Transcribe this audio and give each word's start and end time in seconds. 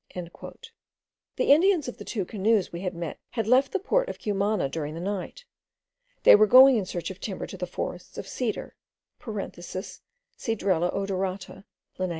The 0.15 1.51
Indians 1.53 1.87
of 1.87 1.99
the 1.99 2.03
two 2.03 2.25
canoes 2.25 2.71
we 2.73 2.81
had 2.81 2.95
met 2.95 3.19
had 3.33 3.45
left 3.45 3.71
the 3.71 3.77
port 3.77 4.09
of 4.09 4.17
Cumana 4.17 4.67
during 4.67 4.95
the 4.95 4.99
night. 4.99 5.45
They 6.23 6.35
were 6.35 6.47
going 6.47 6.75
in 6.77 6.87
search 6.87 7.11
of 7.11 7.19
timber 7.19 7.45
to 7.45 7.55
the 7.57 7.67
forests 7.67 8.17
of 8.17 8.27
cedar 8.27 8.75
(Cedrela 9.21 10.91
odorata, 10.91 11.65
Linn.) 11.99 12.09